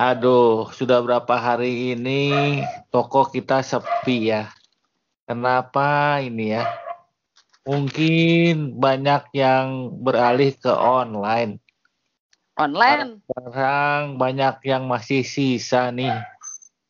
Aduh, 0.00 0.72
sudah 0.72 1.04
berapa 1.04 1.36
hari 1.36 1.92
ini 1.92 2.32
toko 2.88 3.28
kita 3.28 3.60
sepi 3.60 4.32
ya. 4.32 4.48
Kenapa 5.28 6.16
ini 6.24 6.56
ya? 6.56 6.64
Mungkin 7.68 8.80
banyak 8.80 9.28
yang 9.36 9.92
beralih 10.00 10.56
ke 10.56 10.72
online. 10.72 11.60
Online. 12.56 13.20
Sekarang 13.28 14.16
banyak 14.16 14.64
yang 14.64 14.88
masih 14.88 15.20
sisa 15.20 15.92
nih. 15.92 16.16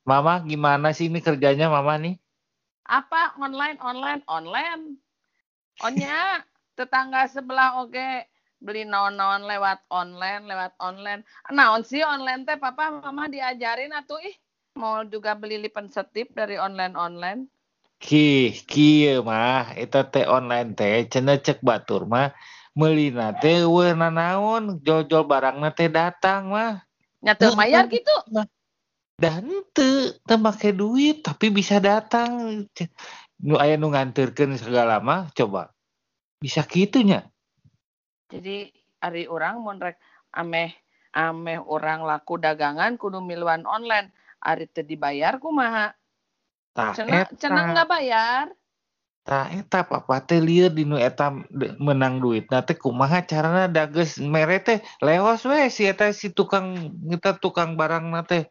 Mama 0.06 0.46
gimana 0.46 0.94
sih 0.94 1.10
ini 1.10 1.18
kerjanya 1.18 1.66
Mama 1.66 1.98
nih? 1.98 2.14
Apa 2.86 3.34
online 3.42 3.82
online 3.82 4.22
online? 4.30 5.02
Onya 5.82 6.46
tetangga 6.78 7.26
sebelah 7.26 7.82
oke 7.82 8.29
beli 8.60 8.84
naon-naon 8.84 9.48
lewat 9.48 9.80
online 9.88 10.44
lewat 10.44 10.76
online. 10.78 11.24
Naon 11.48 11.82
sih 11.82 12.04
online 12.04 12.44
teh 12.44 12.60
papa 12.60 12.92
mama 12.92 13.26
diajarin 13.26 13.96
atuh 13.96 14.20
ih 14.20 14.36
mau 14.76 15.02
juga 15.08 15.34
beli 15.34 15.56
lipen 15.58 15.88
setip 15.88 16.30
dari 16.36 16.60
online 16.60 16.94
online. 16.94 17.40
Ki, 18.00 18.56
kieu 18.64 19.20
mah 19.20 19.76
eta 19.76 20.08
teh 20.08 20.24
online 20.24 20.72
teh 20.76 21.04
cenah 21.08 21.40
cek 21.40 21.60
batur 21.60 22.08
mah 22.08 22.32
meulina 22.72 23.36
teh 23.36 23.64
eueuh 23.64 23.92
nanaon 23.92 24.80
jol-jol 24.84 25.24
barangna 25.28 25.72
teh 25.72 25.88
datang 25.88 26.52
mah. 26.52 26.84
Nya 27.20 27.36
teu 27.36 27.52
mayar 27.52 27.88
gitu. 27.92 28.12
Dan 29.20 29.44
teu 29.76 30.16
teu 30.24 30.38
make 30.40 30.72
duit 30.72 31.20
tapi 31.20 31.52
bisa 31.52 31.76
datang. 31.76 32.64
Nu 33.40 33.56
aya 33.60 33.76
nu 33.76 33.92
nganterkeun 33.92 34.56
segala 34.56 35.00
mah 35.00 35.28
coba. 35.36 35.72
Bisa 36.40 36.64
kitunya. 36.64 37.28
Jadi 38.30 38.70
ari 39.02 39.26
orang 39.26 39.60
mun 39.60 39.82
rek 39.82 39.98
ameh 40.32 40.70
ameh 41.10 41.58
orang 41.58 42.06
laku 42.06 42.38
dagangan 42.38 42.94
kudu 42.94 43.18
miluan 43.18 43.66
online. 43.66 44.14
Ari 44.40 44.70
teu 44.70 44.86
dibayar 44.86 45.36
kumaha? 45.36 45.92
Tah 46.72 46.94
Cenah 46.96 47.28
cenah 47.36 47.64
nggak 47.74 47.90
bayar. 47.90 48.46
tah 49.20 49.52
eta 49.52 49.84
papa 49.84 50.24
teh 50.24 50.40
lieur 50.40 50.72
di 50.72 50.88
nu 50.88 50.96
eta 50.96 51.28
menang 51.76 52.24
duit. 52.24 52.48
Nah 52.48 52.64
teh 52.64 52.72
kumaha 52.72 53.20
carana 53.20 53.68
da 53.68 53.84
geus 53.84 54.16
mere 54.16 54.58
teh 54.64 54.80
leos 55.04 55.44
we 55.44 55.68
si 55.68 55.84
eta 55.84 56.08
si 56.16 56.32
tukang 56.32 56.96
kita 57.04 57.36
tukang 57.36 57.76
barangna 57.76 58.24
teh. 58.24 58.48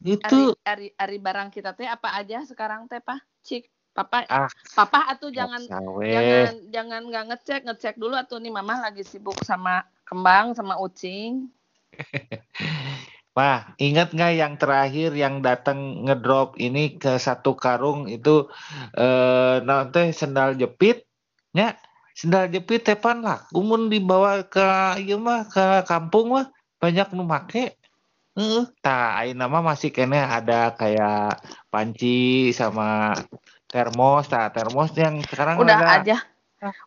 Ari 0.00 0.16
Gitu. 0.16 0.56
ari 0.64 0.88
ari 0.96 1.18
barang 1.20 1.52
kita 1.52 1.76
teh 1.76 1.86
apa 1.86 2.16
aja 2.16 2.42
sekarang 2.42 2.88
teh 2.90 2.98
Pak? 3.04 3.20
Cik, 3.44 3.68
Papa 3.90 4.22
Ah, 4.30 4.48
Papa 4.78 5.10
atuh 5.10 5.34
jangan 5.34 5.62
sawe. 5.66 6.06
jangan 6.06 6.54
jangan 6.70 7.02
nggak 7.10 7.24
ngecek 7.34 7.60
ngecek 7.66 7.94
dulu 7.98 8.14
atuh. 8.14 8.38
Nih 8.38 8.54
mama 8.54 8.78
lagi 8.78 9.02
sibuk 9.02 9.36
sama 9.42 9.82
kembang 10.06 10.54
sama 10.54 10.78
ucing. 10.78 11.50
Wah, 13.36 13.72
ingat 13.78 14.10
nggak 14.10 14.32
yang 14.34 14.54
terakhir 14.58 15.10
yang 15.14 15.38
datang 15.42 16.02
ngedrop 16.06 16.58
ini 16.58 16.98
ke 16.98 17.14
satu 17.18 17.54
karung 17.54 18.10
itu 18.10 18.50
eh 18.98 19.62
nanti 19.62 20.10
sendal 20.10 20.58
jepit, 20.58 21.06
nya 21.54 21.78
sendal 22.10 22.50
jepit 22.50 22.82
tepan 22.82 23.22
lah, 23.22 23.46
kumun 23.54 23.86
dibawa 23.86 24.42
ke 24.46 24.98
ieu 25.06 25.18
mah 25.18 25.46
ke 25.46 25.86
kampung 25.86 26.34
mah 26.34 26.46
banyak 26.82 27.06
nu 27.14 27.22
make. 27.22 27.78
Heeh, 28.38 28.62
tah 28.82 29.18
ayeuna 29.20 29.50
mah 29.50 29.62
masih 29.62 29.90
kene 29.90 30.18
ada 30.22 30.70
kayak 30.78 31.42
panci 31.70 32.50
sama 32.54 33.14
termos, 33.70 34.26
tah 34.26 34.50
termos 34.50 34.90
yang 34.98 35.22
sekarang 35.22 35.62
udah 35.62 35.78
ada 35.78 35.86
aja 36.02 36.16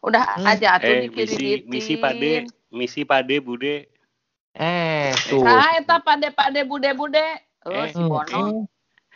udah 0.05 0.23
Hmm. 0.37 0.45
aja 0.53 0.67
atuh 0.77 0.93
Eh, 0.93 1.09
misi 1.09 1.65
misi 1.65 1.93
pade, 1.97 2.45
misi 2.69 3.01
pade 3.07 3.41
bude. 3.41 3.89
eh 4.53 5.09
tuh. 5.25 5.41
Nah, 5.41 5.81
eta 5.81 5.97
pade 6.03 6.29
pade 6.29 6.61
bude 6.61 6.89
bude. 6.93 7.25
Oh, 7.65 7.73
Eh, 7.73 7.89
si 7.89 8.03
Bono. 8.05 8.37
Hmm, 8.37 8.61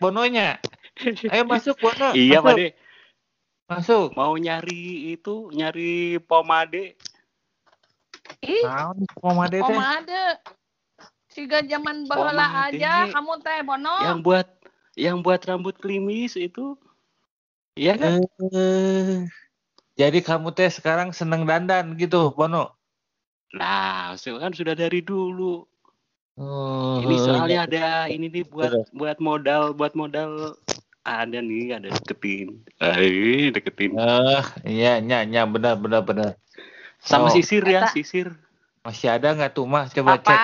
Bononya. 0.02 0.58
Ayo 1.30 1.44
masuk 1.46 1.78
Bono. 1.78 2.10
Iya 2.16 2.42
masuk, 2.42 2.58
pade, 2.58 2.68
Masuk. 3.70 4.08
mau 4.18 4.34
nyari 4.34 5.14
itu, 5.14 5.52
nyari 5.54 6.18
pomade. 6.26 6.98
Ih, 8.42 8.64
Naon 8.66 9.04
pomade 9.20 9.60
teh? 9.62 9.62
pomade. 9.62 10.24
Siga 11.30 11.62
zaman 11.70 12.10
Pomade. 12.10 12.82
aja 12.82 13.06
kamu 13.14 13.34
teh 13.46 13.60
Bono. 13.62 13.94
Yang 14.02 14.20
buat 14.26 14.48
yang 14.98 15.18
buat 15.22 15.42
rambut 15.46 15.78
klimis 15.78 16.34
itu. 16.34 16.74
Iya 17.78 17.94
kan? 17.96 18.12
Eh, 18.50 19.30
jadi 19.94 20.20
kamu 20.26 20.50
teh 20.58 20.70
sekarang 20.74 21.14
seneng 21.14 21.46
dandan 21.46 21.94
gitu, 21.96 22.34
Bono. 22.34 22.74
Nah, 23.54 24.18
kan 24.18 24.52
sudah 24.52 24.74
dari 24.74 25.06
dulu. 25.06 25.64
Oh, 26.38 27.02
Ini 27.02 27.16
soalnya 27.18 27.66
ada 27.66 27.86
ini 28.06 28.30
nih 28.30 28.46
buat 28.46 28.70
Terus. 28.70 28.88
buat 28.94 29.18
modal, 29.18 29.74
buat 29.74 29.98
modal 29.98 30.54
ada 31.02 31.40
nih, 31.42 31.82
ada 31.82 31.90
deketin. 31.90 32.62
Eh, 32.78 33.50
deketin. 33.50 33.98
Eh, 33.98 34.44
iya, 34.70 35.02
nya, 35.02 35.26
nya, 35.26 35.50
benar, 35.50 35.82
benar, 35.82 36.06
benar. 36.06 36.38
Oh. 36.38 37.02
Sama 37.02 37.34
sisir 37.34 37.66
ya, 37.66 37.90
Eta. 37.90 37.90
sisir. 37.90 38.38
Masih 38.86 39.10
ada 39.18 39.34
nggak 39.34 39.50
tuh, 39.58 39.66
Mas? 39.66 39.90
Coba 39.94 40.22
Papa. 40.22 40.30
cek. 40.30 40.42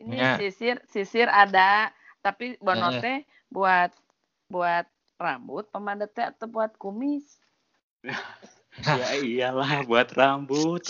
Ini 0.00 0.16
Ya. 0.16 0.32
sisir 0.40 0.80
sisir 0.88 1.28
ada, 1.28 1.92
tapi 2.24 2.56
Bono 2.56 2.88
Eh. 2.88 3.00
teh 3.04 3.18
buat 3.52 3.92
buat 4.48 4.88
rambut 5.20 5.68
pomade 5.68 6.08
teh 6.08 6.24
atau 6.24 6.48
buat 6.48 6.72
kumis. 6.80 7.28
Ya 8.86 9.18
iyalah 9.18 9.82
buat 9.82 10.14
rambut. 10.14 10.86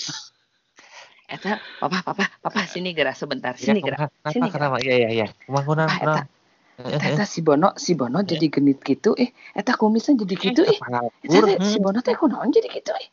Eta, 1.24 1.56
papa, 1.80 2.04
papa, 2.04 2.28
papa, 2.44 2.60
sini 2.68 2.92
gerak 2.92 3.16
sebentar, 3.16 3.56
Ya, 3.56 3.72
sini 3.72 3.80
gerak. 3.80 4.12
kenapa, 4.12 4.28
Sini, 4.28 4.48
kenapa? 4.52 4.76
Iya, 4.84 4.94
iya, 5.00 5.08
iya. 5.16 5.26
Kumaha 5.48 5.64
kunaon, 5.64 5.88
Ah, 5.88 5.98
eta, 6.04 7.06
eta 7.08 7.24
si 7.24 7.40
Bono, 7.40 7.72
si 7.80 7.96
Bono 7.96 8.20
jadi 8.20 8.52
genit 8.52 8.84
gitu, 8.84 9.16
eh, 9.16 9.32
eta 9.56 9.80
kumisnya 9.80 10.12
jadi 10.26 10.34
gitu, 10.36 10.60
eh. 10.68 10.76
Kepala 10.76 11.08
Eta 11.24 11.64
si 11.64 11.80
hmm, 11.80 11.84
Bono 11.88 11.98
teh 12.04 12.12
kunaon 12.18 12.52
jadi 12.52 12.68
gitu, 12.68 12.92
eh. 12.92 13.08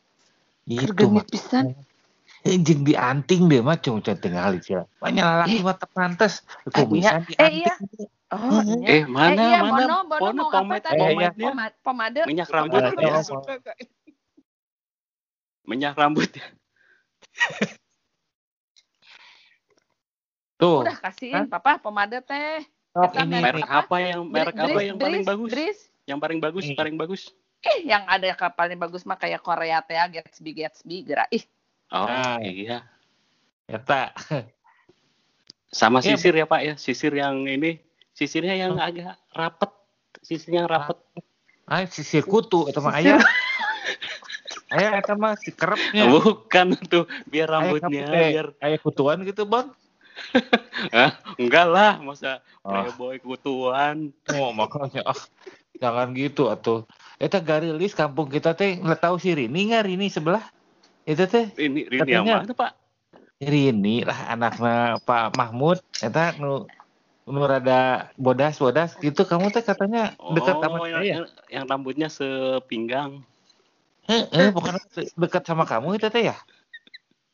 Kergenit 0.67 1.25
Mas. 1.25 1.31
pisan. 1.31 1.65
Eh, 2.43 2.57
Jeung 2.59 2.83
dianting 2.83 3.47
deh 3.47 3.59
mah 3.59 3.77
cuma 3.77 3.97
tinggal 4.03 4.59
sih. 4.59 4.77
Banyak 4.99 5.23
lalaki 5.23 5.57
Eh. 5.57 5.63
mah 5.63 5.75
teu 5.75 5.89
pantes. 5.89 6.33
Eh, 6.65 6.71
Kumisan 6.75 7.25
iya. 7.25 7.37
Eh, 7.39 7.51
iya. 7.55 7.73
dianting. 7.73 8.07
Oh, 8.27 8.59
Hmm. 8.59 8.83
iya. 8.83 8.87
Eh, 8.91 9.03
mana 9.07 9.31
eh, 9.33 9.47
iya, 9.47 9.59
mana 9.63 9.71
Bono, 9.71 9.97
Bono 10.03 10.19
Bono 10.19 10.43
pomade? 10.51 10.87
Eh, 10.89 10.93
iya. 10.93 11.31
pomade 11.31 11.39
Pomade, 11.39 11.75
pomade. 11.81 12.19
minyak 12.25 12.49
rambut 12.49 12.81
ya. 12.83 12.91
oh, 13.23 13.41
Minyak 15.63 15.93
rambut 15.95 16.29
ya. 16.29 16.45
Tuh, 20.57 20.81
Udah 20.81 20.97
kasihin, 20.97 21.45
papa, 21.45 21.77
pomade 21.77 22.17
teh. 22.19 22.65
Eta 22.97 23.21
ini 23.21 23.37
Merek 23.37 23.61
apa 23.63 23.95
yang 24.01 24.25
merek 24.25 24.57
Dris, 24.57 24.65
apa 24.65 24.79
yang 24.81 24.97
paling 24.97 25.21
Dris, 25.21 25.29
bagus? 25.29 25.49
Dris. 25.53 25.77
Yang 26.07 26.19
paling 26.19 26.39
bagus, 26.41 26.63
Nih. 26.65 26.73
paling 26.73 26.95
bagus. 26.97 27.21
Ih, 27.61 27.79
yang 27.85 28.03
ada 28.09 28.25
yang 28.25 28.39
paling 28.51 28.79
bagus 28.79 29.05
mah 29.05 29.15
kayak 29.15 29.37
Korea 29.39 29.85
teh, 29.85 29.93
Gatsby, 29.97 30.51
Gatsby, 30.55 31.05
gerak. 31.05 31.29
Ih, 31.29 31.45
Oh, 31.89 32.03
Ah. 32.03 32.37
iya. 32.39 32.83
Eta. 33.65 34.11
Sama 35.69 35.99
Iya, 35.99 36.15
sisir 36.15 36.33
ya, 36.33 36.45
Pak 36.45 36.61
ya. 36.61 36.73
Sisir 36.75 37.11
yang 37.11 37.43
ini, 37.43 37.79
sisirnya 38.11 38.55
yang 38.55 38.75
agak 38.77 39.19
rapet. 39.31 39.71
Sisirnya 40.19 40.63
yang 40.63 40.71
rapet. 40.71 40.97
Ah, 41.63 41.83
sisir 41.83 42.23
kutu 42.23 42.63
eta 42.65 42.79
mah 42.79 42.95
Sisir. 42.95 43.19
aya. 43.19 43.27
Aya 44.69 44.89
eta 44.99 45.13
mah 45.13 45.35
si 45.35 45.51
kerepnya. 45.51 46.07
Bukan 46.07 46.75
tuh, 46.87 47.03
biar 47.25 47.47
rambutnya 47.47 47.87
kamu 48.03 48.11
teh, 48.11 48.27
biar 48.31 48.47
aya 48.59 48.77
kutuan 48.79 49.19
gitu, 49.23 49.43
Bang. 49.43 49.71
Hah? 50.91 51.11
enggak 51.39 51.67
lah, 51.67 51.99
masa 51.99 52.39
Oh. 52.63 52.71
playboy 52.73 53.15
kutuan. 53.19 54.11
Oh, 54.35 54.51
makanya 54.51 55.03
ah 55.03 55.19
jangan 55.77 56.11
gitu 56.11 56.47
atuh. 56.47 56.83
Eta 57.15 57.39
garilis 57.39 57.95
kampung 57.95 58.27
kita 58.27 58.51
teh 58.51 58.75
nggak 58.75 58.99
tahu 58.99 59.15
si 59.19 59.31
Rini 59.31 59.71
nggak 59.71 59.87
Rini 59.87 60.07
sebelah. 60.07 60.43
Itu 61.07 61.23
teh 61.23 61.45
Ini 61.55 61.87
ini 61.87 61.95
yang 62.03 62.27
Katanya- 62.27 62.43
mana, 62.43 62.53
Pak? 62.53 62.71
Rini 63.37 64.01
lah 64.01 64.19
anaknya 64.27 64.75
Pak 64.99 65.33
Mahmud. 65.33 65.77
Eta 65.97 66.35
nu 66.35 66.65
nu 67.23 67.41
rada 67.43 68.09
bodas-bodas 68.15 68.97
gitu 68.97 69.23
kamu 69.23 69.47
teh 69.49 69.61
katanya 69.61 70.11
dekat 70.31 70.57
sama 70.57 70.77
Oh, 70.77 70.83
yang, 70.83 70.99
saya. 70.99 71.13
yang, 71.13 71.25
yang 71.47 71.63
rambutnya 71.65 72.07
sepinggang. 72.09 73.21
Heeh, 74.03 74.49
bukan 74.49 74.79
dekat 75.15 75.43
sama 75.43 75.63
kamu 75.63 75.95
itu 75.95 76.07
teh 76.07 76.27
ya? 76.27 76.37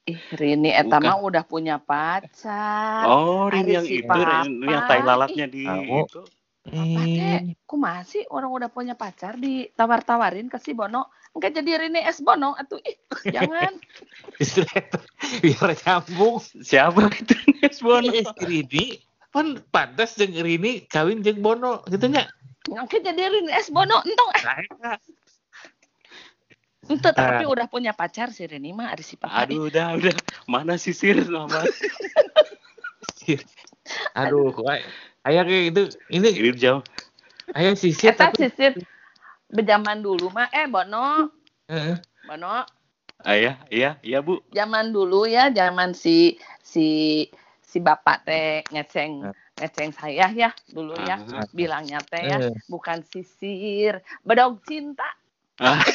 ih 0.04 0.20
Rini 0.36 0.68
eta 0.68 1.00
Bukan. 1.00 1.08
mah 1.08 1.18
udah 1.24 1.44
punya 1.44 1.80
pacar. 1.80 3.08
Oh, 3.08 3.48
Ari 3.48 3.64
ini 3.64 3.72
yang 3.72 3.86
si 3.88 3.96
itu, 3.98 4.12
Rin, 4.12 4.50
Papa. 4.60 4.68
yang 4.68 4.82
tai 4.84 5.00
lalatnya 5.02 5.48
di 5.48 5.64
Tahu. 5.64 6.04
itu. 6.04 6.22
Apa 6.64 7.02
teh? 7.04 7.20
Eh, 7.20 7.42
Kumaha 7.68 8.08
sih 8.08 8.24
orang 8.32 8.52
udah 8.52 8.70
punya 8.72 8.96
pacar 8.96 9.36
ditawar-tawarin 9.36 10.48
ke 10.48 10.56
si 10.64 10.72
Bono. 10.72 11.12
Enggak 11.36 11.60
jadi 11.60 11.86
Rini 11.86 12.02
S 12.06 12.24
Bono 12.24 12.56
atuh 12.56 12.80
ih 12.86 12.96
jangan. 13.28 13.74
biar 15.44 15.70
nyambung. 15.84 16.40
Siapa 16.64 17.12
itu 17.20 17.36
Nes 17.60 17.78
Bono? 17.84 18.12
Eh, 18.14 18.24
si 18.24 18.44
Rini 18.48 18.86
kan 19.34 19.60
pantas 19.74 20.16
jeung 20.16 20.32
Rini 20.32 20.88
kawin 20.88 21.20
jeung 21.20 21.44
Bono 21.44 21.84
gitu 21.92 22.08
nya. 22.08 22.32
Enggak 22.72 23.04
jadi 23.04 23.28
Rini 23.28 23.52
S 23.52 23.68
Bono 23.68 24.00
entong 24.06 24.32
eta. 24.38 24.54
Ente 26.84 27.16
tapi 27.16 27.48
udah 27.48 27.72
punya 27.72 27.96
pacar 27.96 28.36
si 28.36 28.44
Reni 28.44 28.76
mah 28.76 28.92
ada 28.92 29.00
si 29.00 29.16
papa. 29.16 29.48
Aduh, 29.48 29.72
udah, 29.72 29.96
udah. 29.96 30.12
Mana 30.52 30.76
sisir 30.76 31.16
sama? 31.24 31.64
Aduh, 34.20 34.52
kok 34.52 34.68
ayah 35.24 35.44
kayak 35.44 35.64
itu 35.72 35.82
ini 36.12 36.30
Ini 36.30 36.52
jauh. 36.58 36.82
ayah 37.56 37.74
sisir 37.76 38.12
Eta 38.12 38.32
tapi 38.32 38.48
sisir 38.48 38.72
bejaman 39.50 40.02
dulu 40.02 40.34
mah 40.34 40.50
eh 40.50 40.66
Bono, 40.68 41.30
Heeh. 41.70 41.98
Bono 42.26 42.66
Ayah, 43.24 43.56
iya, 43.72 43.96
iya 44.04 44.20
Bu. 44.20 44.44
zaman 44.52 44.92
dulu 44.92 45.24
ya 45.24 45.48
zaman 45.48 45.96
si 45.96 46.36
si 46.60 47.24
si 47.64 47.80
bapak 47.80 48.28
teh 48.28 48.60
ngeceng 48.68 49.24
ngeceng 49.56 49.96
saya 49.96 50.28
ya 50.30 50.52
dulu 50.68 51.00
ya 51.00 51.24
Ah. 51.32 51.48
bilangnya 51.56 52.04
teh 52.04 52.20
ya 52.20 52.38
Eh. 52.44 52.52
bukan 52.68 53.00
sisir 53.08 54.04
bedog 54.22 54.60
cinta 54.68 55.08
Ah, 55.62 55.78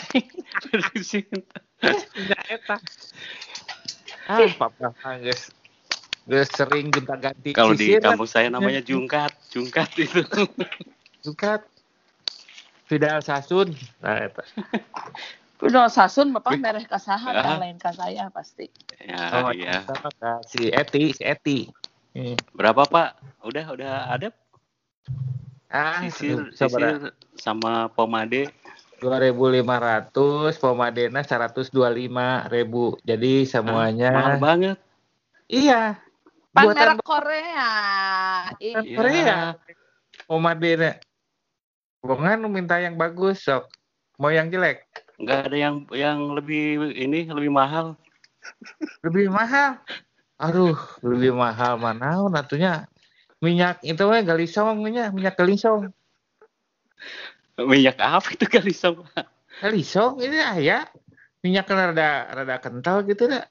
Enggak 2.14 2.42
eta. 2.46 2.76
Ah, 4.30 4.46
papa 4.54 4.94
guys. 5.18 5.50
Guys 6.28 6.52
sering 6.52 6.92
gonta-ganti 6.92 7.56
Kalau 7.56 7.72
di 7.72 7.96
kampung 7.96 8.28
saya 8.28 8.52
namanya 8.52 8.84
jungkat, 8.84 9.32
jungkat 9.48 9.88
itu. 9.96 10.20
suka 11.24 11.64
Fidel 12.84 13.24
Sasun. 13.24 13.72
Nah, 14.04 14.28
eta. 14.28 14.44
Udah 15.58 15.90
sasun 15.90 16.30
bapak 16.30 16.54
mereh 16.60 16.86
kasahan 16.86 17.34
Ah. 17.34 17.42
yang 17.42 17.60
lain 17.60 17.76
ka 17.76 17.90
saya 17.90 18.30
pasti 18.30 18.70
Ya, 19.02 19.42
Oh, 19.42 19.50
iya. 19.50 19.82
sama 19.82 20.10
Kak. 20.14 20.46
si 20.46 20.70
Eti, 20.70 21.10
si 21.10 21.22
Eti. 21.26 21.58
Hmm. 22.14 22.38
Berapa 22.54 22.86
Pak? 22.86 23.08
Udah, 23.42 23.64
udah 23.72 23.92
ada 24.08 24.28
Ah, 25.68 26.00
sisir, 26.00 26.48
sisir 26.54 27.12
sama 27.36 27.88
pomade. 27.88 28.48
2.500, 28.98 30.10
pomadena 30.58 31.20
125.000. 31.22 32.98
Jadi 33.02 33.44
semuanya 33.44 34.10
Mahal 34.10 34.36
banget. 34.38 34.76
iya. 35.46 35.98
Pan 36.54 36.64
Buatan 36.68 36.96
merek 36.96 36.98
Korea 37.04 37.70
Iya. 38.58 38.78
Korea. 38.96 39.38
Pomadena. 40.26 40.98
Bongan 42.02 42.44
lu 42.44 42.48
minta 42.50 42.78
yang 42.78 42.94
bagus, 42.94 43.42
sok. 43.42 43.68
Mau 44.18 44.30
yang 44.30 44.50
jelek? 44.50 44.86
Nggak 45.18 45.38
ada 45.50 45.56
yang 45.56 45.76
yang 45.94 46.18
lebih 46.34 46.94
ini 46.94 47.26
lebih 47.26 47.50
mahal. 47.50 47.98
Lebih 49.02 49.30
mahal. 49.30 49.78
Aduh, 50.38 50.78
lebih 51.02 51.34
mahal 51.34 51.78
mana 51.78 52.22
natunya. 52.30 52.86
Minyak 53.42 53.82
itu 53.86 54.02
mah 54.02 54.22
galisong 54.22 54.78
minyak, 54.78 55.10
minyak 55.14 55.34
galisong. 55.38 55.90
Minyak 57.58 57.98
apa 57.98 58.34
itu 58.34 58.46
kali 58.46 58.70
sama? 58.74 59.06
Galisong 59.58 60.22
ini 60.22 60.38
aya. 60.38 60.86
Minyak 61.42 61.70
rada 61.70 62.30
rada 62.30 62.56
kental 62.62 63.02
gitu 63.06 63.26
dah. 63.30 63.46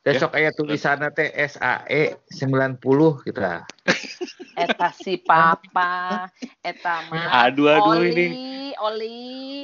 Besok 0.00 0.32
aya 0.32 0.48
tulisanna 0.56 1.12
teh 1.12 1.28
SAE 1.28 2.16
90 2.32 2.80
gitu 3.28 3.36
lah. 3.36 3.68
eta 4.64 4.88
si 4.96 5.20
papa 5.20 6.28
eta 6.64 7.04
mah 7.12 7.48
Aduh, 7.48 7.68
aduh 7.68 8.00
oli 8.00 8.08
ini. 8.12 8.26
oli 8.80 9.16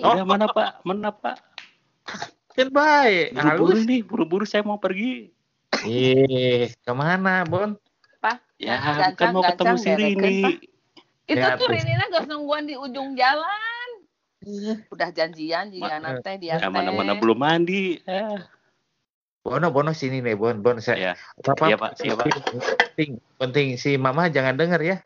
Udah 0.04 0.24
mana 0.28 0.44
Pak? 0.44 0.84
Mana 0.84 1.08
Pak? 1.08 1.40
Kan 2.52 2.68
baik, 2.72 3.36
Buru-buru 3.36 3.80
nih, 3.84 4.00
buru-buru 4.00 4.44
saya 4.48 4.64
mau 4.64 4.80
pergi. 4.80 5.28
Eh, 5.84 6.72
ke 6.72 6.92
mana, 6.96 7.44
Bon? 7.44 7.76
Pak, 8.16 8.40
Ya, 8.56 8.80
Gancang, 8.80 9.12
kan 9.12 9.28
mau 9.36 9.44
ketemu 9.44 9.76
gancang, 9.76 9.76
si 9.76 9.88
berekeun, 9.92 10.24
Rini. 10.24 10.40
Itu 11.28 11.36
Ya, 11.36 11.56
tuh. 11.60 11.68
Rinina 11.68 12.04
gak 12.08 12.24
nungguan 12.32 12.64
di 12.64 12.74
ujung 12.80 13.12
jalan 13.12 13.88
udah 14.88 15.10
janjian 15.10 15.74
jika 15.74 15.98
Ma- 15.98 16.02
nanti 16.22 16.32
dia 16.38 16.56
Ya, 16.62 16.70
mana-mana 16.70 17.18
belum 17.18 17.36
mandi. 17.36 17.98
Eh. 18.06 18.38
Bono, 19.46 19.70
Bono 19.70 19.94
sini 19.94 20.18
nih, 20.18 20.34
Bon. 20.34 20.58
Bon, 20.58 20.74
saya. 20.82 21.14
Ya, 21.14 21.46
Apa, 21.46 21.70
Iya, 21.70 21.76
Pak. 21.78 21.90
Iya, 22.02 22.14
Pak. 22.18 22.26
Penting, 22.98 23.10
penting 23.38 23.66
si 23.78 23.94
Mama 23.94 24.26
jangan 24.26 24.58
denger 24.58 24.80
ya. 24.82 24.96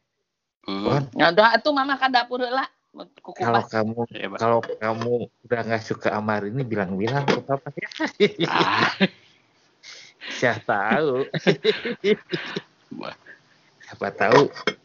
Hmm. 0.65 0.85
Bon, 0.89 1.03
Ya 1.13 1.29
udah 1.29 1.57
atuh 1.57 1.73
mama 1.77 2.01
ka 2.01 2.09
dapur 2.09 2.41
lah 2.41 2.69
kuku 3.23 3.39
kalau 3.39 3.63
kamu 3.71 4.01
Ya, 4.11 4.27
Pak. 4.29 4.39
kalau 4.43 4.59
kamu 4.61 5.13
udah 5.47 5.61
nggak 5.63 5.83
suka 5.85 6.09
sama 6.11 6.43
ini 6.43 6.63
bilang-bilang 6.67 7.23
ke 7.23 7.41
papa 7.45 7.69
ya. 7.79 7.89
Ah, 8.51 8.93
Siapa 10.41 11.01
tahu. 11.01 11.27
Siapa 13.87 14.09
tahu 14.13 14.41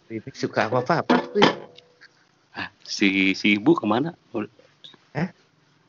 ini 0.07 0.29
suka 0.31 0.69
apa 0.69 0.79
papa. 0.85 1.17
ah, 2.55 2.69
si 2.85 3.33
si 3.35 3.57
ibu 3.59 3.73
ke 3.75 3.83
mana? 3.89 4.13
Eh? 5.17 5.27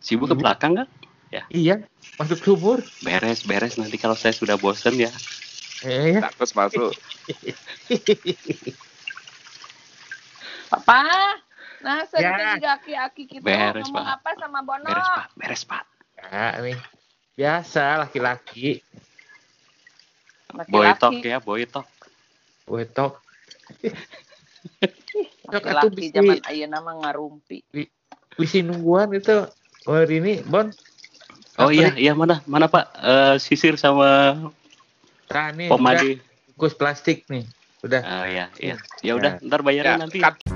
Si 0.01 0.17
ibu 0.19 0.25
ke 0.27 0.35
belakang 0.35 0.89
nggak? 1.31 1.45
Iya, 1.51 1.75
masuk 2.19 2.39
sumur. 2.43 2.79
Beres, 3.03 3.43
beres. 3.43 3.77
Nanti 3.77 3.99
kalau 3.99 4.15
saya 4.15 4.33
sudah 4.35 4.55
bosen 4.59 4.95
ya. 4.99 5.11
Eh, 5.85 6.17
ya. 6.19 6.21
Takut 6.31 6.51
masuk. 6.57 6.93
papa 10.67 10.99
nah 11.79 12.03
Ya. 12.19 12.59
juga 12.59 12.71
aki-aki 12.75 13.23
gitu 13.31 13.45
Beres, 13.45 13.87
ngomong 13.87 14.03
Pak. 14.03 14.19
apa 14.19 14.31
sama 14.43 14.61
Bono 14.67 14.91
Beres 14.91 15.07
pak, 15.07 15.29
beres 15.39 15.63
pak. 15.63 15.85
Ya, 16.19 16.59
nih. 16.59 16.79
Biasa 17.39 18.03
laki-laki. 18.03 18.83
Boy 20.67 20.91
talk 20.99 21.21
ya, 21.23 21.39
boy 21.39 21.63
talk. 21.69 21.87
Sok 25.47 25.63
atuh 25.63 25.63
laki-laki 25.63 26.11
zaman 26.11 26.43
ayeuna 26.49 26.83
mah 26.83 26.95
ngarumpi 27.07 27.63
bisi 28.37 28.61
nungguan 28.61 29.17
itu. 29.17 29.49
Oh, 29.89 30.03
ini, 30.03 30.43
Bon. 30.45 30.69
Oh 31.57 31.73
iya, 31.73 31.97
iya 31.97 32.13
mana, 32.13 32.45
mana 32.45 32.69
pak? 32.69 32.85
Eh, 33.01 33.35
sisir 33.41 33.81
sama 33.81 34.37
Nah, 35.33 35.49
nih, 35.57 35.67
udah 35.69 35.73
pomade. 35.73 36.21
bungkus 36.53 36.75
plastik 36.77 37.25
nih. 37.33 37.49
Udah. 37.81 38.01
Oh 38.05 38.25
iya, 38.29 38.53
iya. 38.61 38.77
Ya 39.01 39.13
udah, 39.17 39.41
ntar 39.41 39.61
bayarnya 39.65 39.97
Ya, 39.97 40.03
nanti. 40.05 40.21
cut. 40.21 40.56